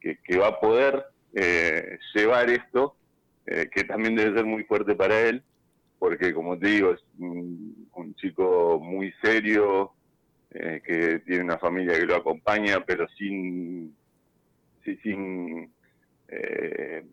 que, 0.01 0.39
va 0.39 0.49
a 0.49 0.61
poder 0.61 1.05
eh, 1.35 1.99
llevar 2.15 2.49
esto, 2.49 2.97
que 3.45 3.85
también 3.85 4.17
debe 4.17 4.35
ser 4.35 4.45
muy 4.45 4.65
fuerte 4.65 4.95
para 4.95 5.21
él, 5.21 5.45
porque 5.99 6.35
como 6.35 6.59
te 6.59 6.69
digo, 6.69 6.93
es 6.93 7.05
un, 7.19 8.15
chico 8.17 8.79
muy 8.83 9.13
serio, 9.23 9.93
eh, 10.51 10.81
que 10.85 11.19
tiene 11.21 11.45
una 11.45 11.59
familia 11.59 11.99
que 11.99 12.07
lo 12.07 12.17
acompaña, 12.17 12.85
pero 12.85 13.07
sin, 13.19 13.95
sin, 15.03 15.73
eh, 16.29 17.05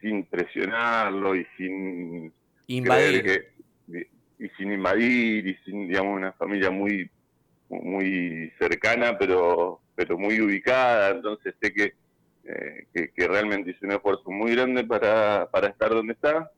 sin 0.00 0.24
presionarlo 0.26 1.34
y 1.34 1.46
sin 1.56 2.32
invadir. 2.66 3.46
y 4.38 4.48
sin 4.56 4.72
invadir 4.72 5.46
y 5.46 5.54
sin, 5.64 5.88
digamos, 5.88 6.16
una 6.16 6.32
familia 6.32 6.70
muy 6.70 7.10
muy 7.68 8.52
cercana, 8.58 9.16
pero 9.16 9.80
pero 9.94 10.18
muy 10.18 10.40
ubicada, 10.40 11.10
entonces 11.10 11.54
sé 11.60 11.72
que, 11.72 11.94
eh, 12.44 12.86
que, 12.94 13.12
que, 13.12 13.28
realmente 13.28 13.70
hizo 13.70 13.86
un 13.86 13.92
esfuerzo 13.92 14.30
muy 14.30 14.54
grande 14.54 14.84
para, 14.84 15.48
para 15.50 15.68
estar 15.68 15.90
donde 15.90 16.14
está 16.14 16.50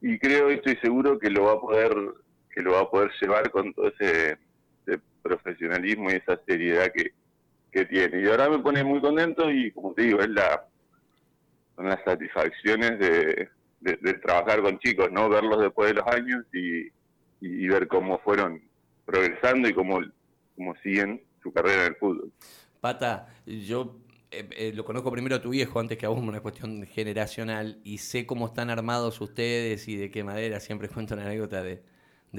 y 0.00 0.18
creo 0.18 0.50
y 0.50 0.54
estoy 0.54 0.76
seguro 0.76 1.18
que 1.18 1.30
lo 1.30 1.44
va 1.44 1.52
a 1.52 1.60
poder 1.60 1.94
que 2.54 2.62
lo 2.62 2.72
va 2.72 2.80
a 2.82 2.90
poder 2.90 3.10
llevar 3.20 3.50
con 3.50 3.72
todo 3.72 3.88
ese, 3.88 4.38
profesionalismo 5.22 6.10
y 6.10 6.16
esa 6.16 6.38
seriedad 6.46 6.92
que, 6.94 7.12
que, 7.74 7.84
tiene. 7.86 8.22
Y 8.22 8.26
ahora 8.26 8.48
me 8.48 8.58
pone 8.60 8.84
muy 8.84 9.00
contento 9.00 9.50
y 9.50 9.70
como 9.72 9.92
te 9.94 10.02
digo 10.02 10.20
es 10.20 10.30
la 10.30 10.66
son 11.76 11.86
las 11.86 12.02
satisfacciones 12.04 12.98
de, 13.00 13.48
de, 13.80 14.14
trabajar 14.14 14.62
con 14.62 14.78
chicos 14.78 15.10
no 15.10 15.28
verlos 15.28 15.60
después 15.60 15.88
de 15.88 15.94
los 15.94 16.06
años 16.06 16.44
y, 16.52 16.86
y, 17.40 17.68
ver 17.68 17.88
cómo 17.88 18.18
fueron 18.20 18.62
progresando 19.04 19.68
y 19.68 19.74
cómo, 19.74 20.00
cómo 20.56 20.74
siguen 20.82 21.20
su 21.42 21.52
carrera 21.52 21.82
en 21.82 21.88
el 21.88 21.96
fútbol. 21.96 22.32
Pata, 22.80 23.28
yo 23.44 23.96
eh, 24.34 24.48
eh, 24.56 24.72
lo 24.74 24.84
conozco 24.84 25.12
primero 25.12 25.36
a 25.36 25.42
tu 25.42 25.50
viejo 25.50 25.78
antes 25.78 25.96
que 25.96 26.06
a 26.06 26.08
vos, 26.08 26.18
una 26.18 26.40
cuestión 26.40 26.84
generacional, 26.86 27.80
y 27.84 27.98
sé 27.98 28.26
cómo 28.26 28.46
están 28.46 28.68
armados 28.68 29.20
ustedes 29.20 29.86
y 29.86 29.96
de 29.96 30.10
qué 30.10 30.24
manera. 30.24 30.58
Siempre 30.58 30.88
cuento 30.88 31.14
una 31.14 31.24
anécdota 31.24 31.62
de, 31.62 31.82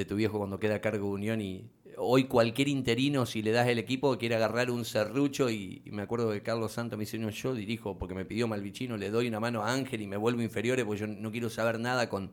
tu 0.06 0.16
viejo 0.16 0.38
cuando 0.38 0.60
queda 0.60 0.76
a 0.76 0.82
cargo 0.82 1.08
de 1.08 1.14
Unión 1.14 1.40
y 1.40 1.70
hoy 1.98 2.26
cualquier 2.26 2.68
interino, 2.68 3.26
si 3.26 3.42
le 3.42 3.52
das 3.52 3.68
el 3.68 3.80
equipo, 3.80 4.18
quiere 4.18 4.36
agarrar 4.36 4.72
un 4.72 4.86
serrucho 4.86 5.50
y, 5.50 5.82
me 5.86 6.02
acuerdo 6.02 6.32
que 6.32 6.42
Carlos 6.42 6.72
Santos 6.72 6.98
me 6.98 7.06
dice, 7.06 7.20
yo 7.32 7.54
dirijo 7.54 7.98
porque 7.98 8.14
me 8.14 8.26
pidió 8.26 8.48
Malvichino, 8.48 8.98
le 8.98 9.10
doy 9.10 9.28
una 9.28 9.40
mano 9.40 9.64
a 9.64 9.74
Ángel 9.74 10.02
y 10.02 10.08
me 10.08 10.18
vuelvo 10.18 10.42
inferiores 10.42 10.86
porque 10.86 11.02
yo 11.02 11.08
no 11.08 11.32
quiero 11.32 11.50
saber 11.50 11.80
nada 11.80 12.10
con, 12.10 12.32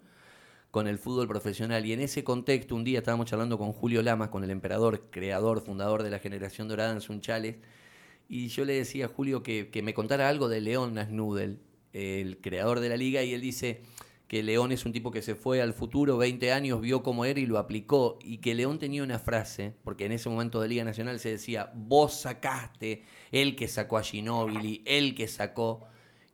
con 0.73 0.89
el 0.89 0.99
fútbol 0.99 1.29
profesional. 1.29 1.85
Y 1.87 1.93
en 1.93 2.01
ese 2.01 2.25
contexto, 2.25 2.75
un 2.75 2.83
día 2.83 2.99
estábamos 2.99 3.27
charlando 3.27 3.59
con 3.59 3.73
Julio 3.73 4.03
Lamas, 4.03 4.31
con 4.31 4.43
el 4.43 4.51
emperador, 4.51 5.11
creador, 5.11 5.61
fundador 5.61 6.03
de 6.03 6.11
la 6.11 6.19
generación 6.19 6.67
dorada 6.67 6.93
en 6.93 7.01
Sunchales, 7.01 7.57
y 8.29 8.49
yo 8.49 8.65
le 8.65 8.73
decía 8.73 9.05
a 9.05 9.09
Julio 9.09 9.43
que, 9.43 9.69
me 9.85 9.93
contara 9.93 10.31
algo 10.31 10.49
de 10.49 10.63
León 10.63 10.95
Nasnudel, 10.95 11.59
el 11.93 12.39
creador 12.39 12.81
de 12.81 12.89
la 12.89 12.97
liga, 12.97 13.23
y 13.23 13.35
él 13.35 13.43
dice 13.43 13.83
que 14.33 14.43
León 14.43 14.73
es 14.73 14.87
un 14.87 14.93
tipo 14.93 15.11
que 15.11 15.21
se 15.21 15.35
fue 15.35 15.61
al 15.61 15.75
futuro, 15.75 16.17
20 16.17 16.53
años, 16.53 16.81
vio 16.81 17.03
cómo 17.03 17.27
era 17.27 17.39
y 17.39 17.45
lo 17.45 17.59
aplicó, 17.59 18.19
y 18.23 18.39
que 18.39 18.55
León 18.55 18.79
tenía 18.79 19.03
una 19.03 19.19
frase, 19.19 19.75
porque 19.85 20.07
en 20.07 20.13
ese 20.13 20.31
momento 20.31 20.59
de 20.59 20.69
Liga 20.69 20.85
Nacional 20.85 21.21
se 21.21 21.29
decía, 21.29 21.71
vos 21.75 22.15
sacaste, 22.15 23.03
el 23.31 23.55
que 23.57 23.69
sacó 23.69 23.99
a 23.99 24.03
Ginóbili, 24.03 24.81
el 24.87 25.15
que 25.15 25.29
sacó, 25.29 25.85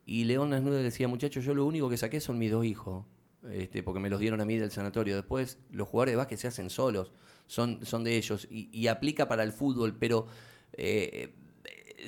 y 0.05 0.23
León 0.23 0.51
Nasnudel 0.51 0.81
decía, 0.81 1.09
muchachos, 1.09 1.43
yo 1.43 1.53
lo 1.53 1.65
único 1.65 1.89
que 1.89 1.97
saqué 1.97 2.21
son 2.21 2.37
mis 2.37 2.51
dos 2.51 2.63
hijos, 2.63 3.05
este, 3.51 3.83
porque 3.83 3.99
me 3.99 4.09
los 4.09 4.21
dieron 4.21 4.39
a 4.39 4.45
mí 4.45 4.55
del 4.55 4.71
sanatorio, 4.71 5.17
después 5.17 5.57
los 5.69 5.89
jugadores 5.89 6.13
de 6.13 6.15
básquet 6.15 6.39
se 6.39 6.47
hacen 6.47 6.69
solos, 6.69 7.11
son, 7.47 7.85
son 7.85 8.05
de 8.05 8.15
ellos, 8.15 8.47
y, 8.49 8.87
aplica 8.87 9.27
para 9.27 9.43
el 9.43 9.51
fútbol, 9.51 9.97
pero... 9.99 10.27
Eh, 10.71 11.33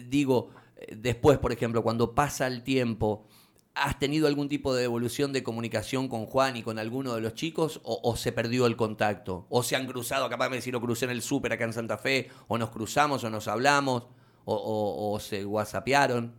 digo, 0.07 0.51
después, 0.95 1.37
por 1.39 1.51
ejemplo, 1.51 1.83
cuando 1.83 2.15
pasa 2.15 2.47
el 2.47 2.63
tiempo, 2.63 3.27
¿has 3.73 3.99
tenido 3.99 4.27
algún 4.27 4.49
tipo 4.49 4.73
de 4.73 4.83
evolución 4.83 5.33
de 5.33 5.43
comunicación 5.43 6.07
con 6.07 6.25
Juan 6.25 6.57
y 6.57 6.63
con 6.63 6.79
alguno 6.79 7.15
de 7.15 7.21
los 7.21 7.33
chicos? 7.33 7.81
¿O, 7.83 8.15
se 8.15 8.31
perdió 8.31 8.65
el 8.65 8.75
contacto? 8.75 9.45
¿O 9.49 9.63
se 9.63 9.75
han 9.75 9.87
cruzado, 9.87 10.29
capaz 10.29 10.49
de 10.49 10.55
decir, 10.57 10.73
lo 10.73 10.81
crucé 10.81 11.05
en 11.05 11.11
el 11.11 11.21
súper 11.21 11.53
acá 11.53 11.63
en 11.63 11.73
Santa 11.73 11.97
Fe? 11.97 12.29
¿O 12.47 12.57
nos 12.57 12.69
cruzamos 12.69 13.23
o 13.23 13.29
nos 13.29 13.47
hablamos? 13.47 14.07
¿O, 14.45 15.17
se 15.19 15.45
whatsappearon? 15.45 16.33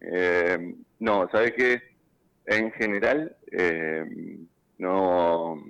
Eh, 0.00 0.74
no, 0.98 1.28
¿sabes 1.30 1.54
qué? 1.56 1.82
En 2.46 2.70
general, 2.72 3.34
eh, 3.50 4.04
no, 4.78 5.64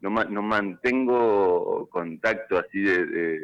no, 0.00 0.42
mantengo 0.42 1.88
contacto 1.90 2.58
así 2.58 2.80
de 2.80 3.40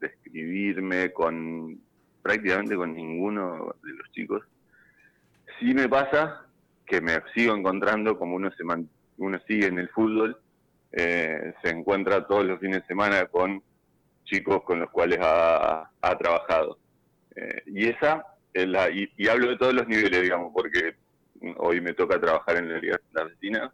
escribirme 0.00 1.12
con 1.12 1.78
prácticamente 2.22 2.76
con 2.76 2.94
ninguno 2.94 3.74
de 3.84 3.92
los 3.92 4.10
chicos. 4.12 4.42
Sí 5.58 5.74
me 5.74 5.88
pasa 5.88 6.46
que 6.86 7.00
me 7.00 7.18
sigo 7.34 7.54
encontrando 7.54 8.18
como 8.18 8.36
uno 8.36 8.50
se 8.52 8.64
uno 9.16 9.40
sigue 9.46 9.66
en 9.66 9.78
el 9.78 9.88
fútbol, 9.90 10.36
eh, 10.92 11.54
se 11.62 11.70
encuentra 11.70 12.26
todos 12.26 12.44
los 12.44 12.60
fines 12.60 12.82
de 12.82 12.86
semana 12.86 13.26
con 13.26 13.62
chicos 14.24 14.62
con 14.64 14.80
los 14.80 14.90
cuales 14.90 15.18
ha, 15.22 15.90
trabajado. 16.18 16.78
Eh, 17.34 17.62
y 17.66 17.88
esa 17.88 18.26
es 18.52 18.66
la, 18.66 18.90
y, 18.90 19.08
hablo 19.28 19.48
de 19.48 19.56
todos 19.56 19.74
los 19.74 19.86
niveles, 19.88 20.22
digamos, 20.22 20.52
porque 20.54 20.96
hoy 21.56 21.80
me 21.80 21.94
toca 21.94 22.20
trabajar 22.20 22.56
en 22.56 22.72
la 22.72 22.78
Liga 22.78 23.00
Argentina 23.14 23.72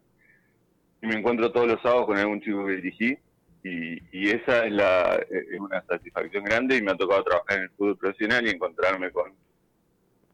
y 1.01 1.07
me 1.07 1.15
encuentro 1.15 1.51
todos 1.51 1.67
los 1.67 1.81
sábados 1.81 2.05
con 2.05 2.17
algún 2.17 2.41
chico 2.41 2.65
que 2.65 2.73
dirigí 2.73 3.17
y, 3.63 4.29
esa 4.29 4.65
es, 4.65 4.71
la, 4.71 5.15
es 5.29 5.59
una 5.59 5.81
satisfacción 5.83 6.43
grande 6.43 6.77
y 6.77 6.81
me 6.81 6.91
ha 6.91 6.95
tocado 6.95 7.23
trabajar 7.23 7.57
en 7.57 7.63
el 7.63 7.69
fútbol 7.71 7.97
profesional 7.97 8.47
y 8.47 8.51
encontrarme 8.51 9.11
con 9.11 9.33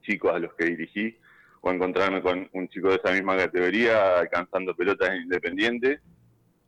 chicos 0.04 0.34
a 0.34 0.40
los 0.40 0.54
que 0.54 0.66
dirigí 0.66 1.18
o 1.65 1.72
encontrarme 1.72 2.22
con 2.22 2.48
un 2.53 2.69
chico 2.69 2.89
de 2.89 2.98
esa 2.98 3.12
misma 3.12 3.36
categoría 3.36 4.19
alcanzando 4.19 4.75
pelotas 4.75 5.15
independientes 5.15 6.00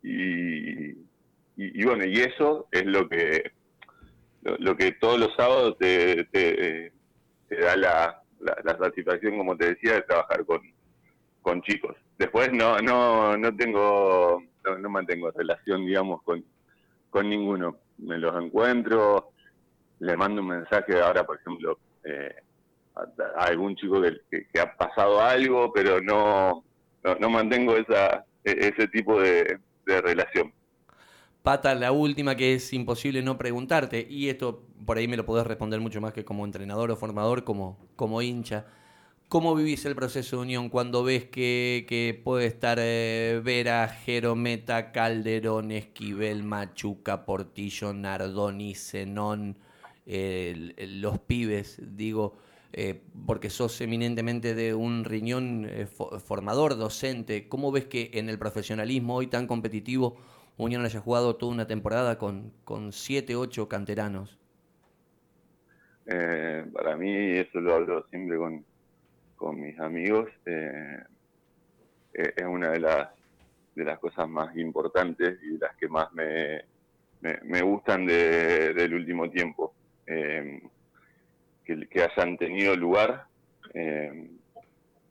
y, 0.01 0.89
y, 1.55 1.83
bueno, 1.85 2.03
y 2.03 2.15
eso 2.19 2.67
es 2.71 2.83
lo 2.83 3.07
que 3.07 3.51
lo, 4.41 4.75
que 4.75 4.93
todos 4.93 5.19
los 5.19 5.35
sábados 5.35 5.77
te, 5.77 6.23
te, 6.25 6.91
da 7.49 7.75
la, 7.75 8.23
la, 8.39 8.77
satisfacción, 8.77 9.37
como 9.37 9.55
te 9.55 9.75
decía, 9.75 9.93
de 9.93 10.01
trabajar 10.01 10.43
con, 10.45 10.61
con 11.43 11.61
chicos. 11.61 11.95
Después 12.17 12.51
no, 12.51 12.79
no, 12.79 13.37
no 13.37 13.55
tengo 13.55 14.41
no, 14.79 14.89
mantengo 14.89 15.29
relación, 15.29 15.85
digamos, 15.85 16.23
con, 16.23 16.43
con 17.11 17.29
ninguno. 17.29 17.77
Me 17.99 18.17
los 18.17 18.35
encuentro, 18.43 19.31
le 19.99 20.17
mando 20.17 20.41
un 20.41 20.47
mensaje 20.47 20.99
ahora, 20.99 21.23
por 21.23 21.37
ejemplo, 21.37 21.77
eh, 22.03 22.35
a, 22.97 23.43
algún 23.45 23.75
chico 23.75 24.01
que, 24.01 24.59
ha 24.59 24.75
pasado 24.75 25.21
algo, 25.21 25.71
pero 25.73 26.01
no, 26.01 26.63
no, 27.19 27.29
mantengo 27.29 27.75
esa, 27.75 28.25
e, 28.43 28.71
ese 28.73 28.87
tipo 28.87 29.19
de, 29.19 29.59
relación. 29.85 30.51
Pata, 31.43 31.73
la 31.75 31.93
última 31.93 32.35
que 32.35 32.55
es 32.55 32.73
imposible 32.73 33.21
no 33.21 33.37
preguntarte, 33.37 34.05
y 34.09 34.27
esto 34.27 34.63
por 34.85 34.97
ahí 34.97 35.07
me 35.07 35.15
lo 35.15 35.25
podés 35.25 35.47
responder 35.47 35.79
mucho 35.79 36.01
más 36.01 36.11
que 36.11 36.25
como 36.25 36.43
entrenador 36.43 36.91
o 36.91 36.97
formador, 36.97 37.43
como, 37.45 37.79
como 37.95 38.21
hincha. 38.21 38.65
¿Cómo 39.29 39.55
vivís 39.55 39.85
el 39.85 39.95
proceso 39.95 40.37
de 40.37 40.41
unión 40.43 40.69
cuando 40.69 41.03
ves 41.03 41.25
que, 41.25 42.21
puede 42.23 42.45
estar 42.45 42.77
eh, 42.79 43.41
Vera, 43.43 43.87
Jerometa, 43.89 44.93
Calderón, 44.93 45.71
Esquivel, 45.71 46.43
Machuca, 46.43 47.25
Portillo, 47.25 47.91
Nardoni, 47.91 48.73
Zenón, 48.73 49.57
los 50.05 51.19
pibes, 51.19 51.81
digo, 51.81 52.37
eh, 52.77 53.01
porque 53.25 53.49
sos 53.49 53.81
eminentemente 53.81 54.55
de 54.55 54.73
un 54.73 55.03
riñón 55.03 55.65
eh, 55.69 55.87
formador, 55.87 56.77
docente? 56.77 57.49
¿Cómo 57.49 57.71
ves 57.71 57.87
que 57.87 58.11
en 58.13 58.29
el 58.29 58.39
profesionalismo 58.39 59.15
hoy 59.15 59.27
tan 59.27 59.47
competitivo 59.47 60.17
Unión 60.57 60.85
haya 60.85 61.01
jugado 61.01 61.35
toda 61.35 61.51
una 61.51 61.67
temporada 61.67 62.17
con, 62.17 62.53
con 62.63 62.93
siete, 62.93 63.35
ocho 63.35 63.67
canteranos? 63.67 64.37
para 66.73 66.95
mí 66.95 67.11
eso 67.11 67.59
lo 67.59 67.75
hablo 67.75 68.05
siempre 68.09 68.37
con 68.37 68.63
con 69.37 69.61
mis 69.61 69.79
amigos 69.79 70.29
eh, 70.45 70.97
eh, 72.13 72.33
es 72.35 72.43
una 72.43 72.71
de 72.71 72.79
las 72.79 73.09
de 73.75 73.85
las 73.85 73.99
cosas 73.99 74.27
más 74.27 74.53
importantes 74.57 75.37
y 75.43 75.57
las 75.59 75.75
que 75.75 75.87
más 75.87 76.11
me, 76.11 76.63
me, 77.21 77.61
gustan 77.61 78.07
del 78.07 78.91
último 78.91 79.29
tiempo 79.29 79.75
eh, 80.07 80.63
que, 81.67 82.01
hayan 82.01 82.37
tenido 82.37 82.75
lugar 82.75 83.27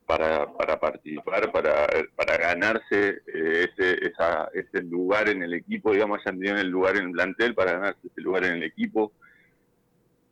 para, 0.06 0.52
para 0.52 0.78
participar 0.78 1.50
para, 1.50 2.36
ganarse 2.38 3.22
eh, 3.26 3.68
ese, 3.68 4.06
esa, 4.06 4.48
ese 4.54 4.82
lugar 4.82 5.28
en 5.28 5.42
el 5.42 5.52
equipo, 5.52 5.92
digamos, 5.92 6.20
hayan 6.20 6.38
tenido 6.38 6.56
el 6.58 6.68
lugar 6.68 6.96
en 6.96 7.06
el 7.06 7.12
plantel 7.12 7.54
para 7.54 7.72
ganarse 7.72 8.06
ese 8.06 8.20
lugar 8.20 8.44
en 8.44 8.54
el 8.54 8.62
equipo, 8.62 9.12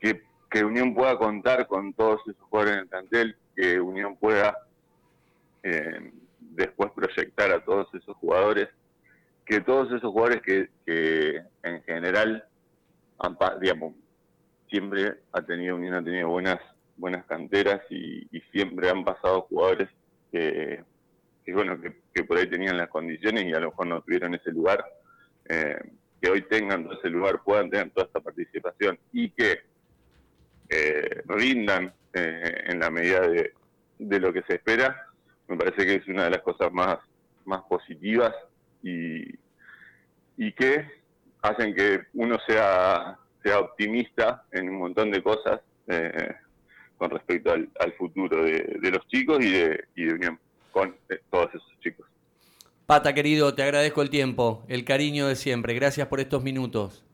que, 0.00 0.22
que 0.48 0.64
Unión 0.64 0.94
pueda 0.94 1.18
contar 1.18 1.66
con 1.66 1.92
todos 1.92 2.20
esos 2.22 2.40
jugadores 2.48 2.74
en 2.74 2.80
el 2.80 2.88
plantel, 2.88 3.36
que 3.56 3.80
Unión 3.80 4.16
pueda 4.16 4.56
eh, 5.64 6.12
después 6.38 6.92
proyectar 6.92 7.50
a 7.50 7.64
todos 7.64 7.92
esos 7.94 8.16
jugadores, 8.18 8.68
que 9.44 9.60
todos 9.60 9.88
esos 9.88 10.12
jugadores 10.12 10.40
que, 10.42 10.70
que 10.86 11.42
en 11.64 11.82
general, 11.82 12.44
digamos, 13.60 13.94
siempre 14.74 15.14
ha 15.30 15.40
tenido 15.40 15.76
Unión 15.76 15.94
ha 15.94 16.02
tenido 16.02 16.28
buenas 16.28 16.58
buenas 16.96 17.24
canteras 17.26 17.80
y, 17.90 18.26
siempre 18.50 18.90
han 18.90 19.04
pasado 19.04 19.42
jugadores 19.42 19.88
que, 20.32 20.82
bueno 21.52 21.80
que, 21.80 22.24
por 22.24 22.38
ahí 22.38 22.48
tenían 22.48 22.76
las 22.76 22.88
condiciones 22.88 23.44
y 23.44 23.52
a 23.52 23.60
lo 23.60 23.70
mejor 23.70 23.86
no 23.86 24.02
tuvieron 24.02 24.34
ese 24.34 24.50
lugar 24.50 24.84
eh, 25.48 25.78
que 26.20 26.30
hoy 26.30 26.42
tengan 26.42 26.84
todo 26.84 26.98
ese 26.98 27.08
lugar 27.08 27.42
puedan 27.44 27.70
tener 27.70 27.90
toda 27.90 28.06
esta 28.06 28.20
participación 28.20 28.98
y 29.12 29.30
que 29.30 29.60
eh, 30.68 31.22
rindan 31.26 31.92
eh, 32.12 32.64
en 32.66 32.80
la 32.80 32.90
medida 32.90 33.20
de, 33.28 33.52
de, 33.98 34.20
lo 34.20 34.32
que 34.32 34.42
se 34.42 34.54
espera 34.54 35.06
me 35.48 35.56
parece 35.56 35.84
que 35.84 35.94
es 35.96 36.08
una 36.08 36.24
de 36.24 36.30
las 36.30 36.42
cosas 36.42 36.72
más 36.72 36.98
más 37.44 37.62
positivas 37.62 38.32
y, 38.82 39.36
y 40.36 40.52
que 40.52 40.88
hacen 41.42 41.74
que 41.74 42.06
uno 42.14 42.38
sea 42.46 43.18
sea 43.44 43.60
optimista 43.60 44.42
en 44.50 44.70
un 44.70 44.78
montón 44.78 45.10
de 45.10 45.22
cosas 45.22 45.60
eh, 45.86 46.34
con 46.96 47.10
respecto 47.10 47.52
al, 47.52 47.92
futuro 47.98 48.42
de, 48.42 48.90
los 48.90 49.06
chicos 49.08 49.44
y 49.44 49.50
de, 49.50 49.84
y 49.94 50.04
de 50.04 50.14
Unión 50.14 50.40
con 50.72 50.96
eh, 51.10 51.20
todos 51.30 51.50
esos 51.50 51.80
chicos. 51.80 52.06
Pata, 52.86 53.14
querido, 53.14 53.54
te 53.54 53.62
agradezco 53.62 54.02
el 54.02 54.10
tiempo, 54.10 54.64
el 54.68 54.84
cariño 54.84 55.28
de 55.28 55.36
siempre. 55.36 55.74
Gracias 55.74 56.08
por 56.08 56.20
estos 56.20 56.42
minutos. 56.42 57.04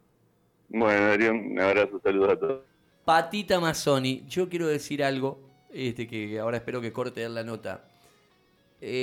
Bueno, 0.69 1.09
Darío, 1.09 1.33
un 1.33 1.59
abrazo, 1.59 2.01
saludos 2.03 2.33
a 2.33 2.39
todos. 2.39 2.61
Patita 3.05 3.59
Mazzoni, 3.59 4.25
yo 4.29 4.49
quiero 4.49 4.69
decir 4.69 5.03
algo, 5.03 5.41
este 5.73 6.07
que 6.07 6.39
ahora 6.39 6.59
espero 6.59 6.81
que 6.81 6.93
corte 6.93 7.29
la 7.29 7.43
nota. 7.43 7.85
Eh, 8.81 8.99